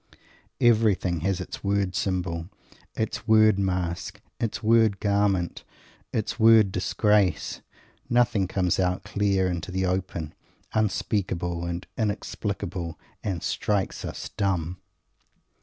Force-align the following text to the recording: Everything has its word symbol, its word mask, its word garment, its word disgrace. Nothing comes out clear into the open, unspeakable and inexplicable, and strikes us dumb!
Everything 0.59 1.19
has 1.19 1.39
its 1.39 1.63
word 1.63 1.93
symbol, 1.93 2.49
its 2.95 3.27
word 3.27 3.59
mask, 3.59 4.19
its 4.39 4.63
word 4.63 4.99
garment, 4.99 5.63
its 6.11 6.39
word 6.39 6.71
disgrace. 6.71 7.61
Nothing 8.09 8.47
comes 8.47 8.79
out 8.79 9.03
clear 9.03 9.47
into 9.47 9.71
the 9.71 9.85
open, 9.85 10.33
unspeakable 10.73 11.65
and 11.65 11.85
inexplicable, 11.99 12.99
and 13.23 13.43
strikes 13.43 14.03
us 14.03 14.29
dumb! 14.29 14.79